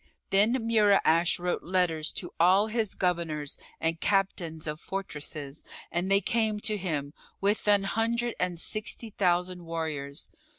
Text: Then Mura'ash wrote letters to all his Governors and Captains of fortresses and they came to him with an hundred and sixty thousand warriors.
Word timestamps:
Then 0.31 0.53
Mura'ash 0.53 1.37
wrote 1.37 1.61
letters 1.61 2.11
to 2.13 2.31
all 2.39 2.65
his 2.69 2.95
Governors 2.95 3.59
and 3.79 4.01
Captains 4.01 4.65
of 4.65 4.79
fortresses 4.79 5.63
and 5.91 6.09
they 6.09 6.21
came 6.21 6.59
to 6.61 6.75
him 6.75 7.13
with 7.39 7.67
an 7.67 7.83
hundred 7.83 8.33
and 8.39 8.57
sixty 8.59 9.11
thousand 9.11 9.63
warriors. 9.63 10.27